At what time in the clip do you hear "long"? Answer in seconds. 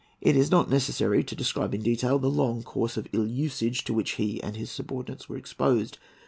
2.27-2.63